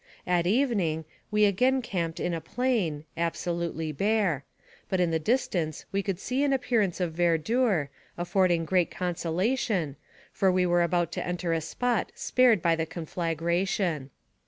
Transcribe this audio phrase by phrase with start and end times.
[0.25, 4.43] At evening, we again camped in a plain, absolutely bare;
[4.89, 9.97] but in the distance we could see an appearance of verdure, affording great consolation,
[10.33, 14.09] for we were about to enter a spot spared by the conflagration.